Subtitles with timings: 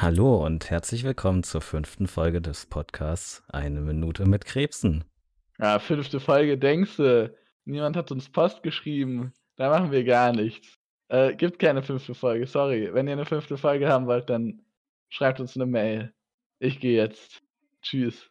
[0.00, 5.02] Hallo und herzlich willkommen zur fünften Folge des Podcasts Eine Minute mit Krebsen.
[5.58, 7.34] Ja, fünfte Folge, denkst du?
[7.64, 9.32] Niemand hat uns Post geschrieben.
[9.56, 10.78] Da machen wir gar nichts.
[11.08, 12.94] Äh, gibt keine fünfte Folge, sorry.
[12.94, 14.62] Wenn ihr eine fünfte Folge haben wollt, dann
[15.08, 16.14] schreibt uns eine Mail.
[16.60, 17.42] Ich gehe jetzt.
[17.82, 18.30] Tschüss.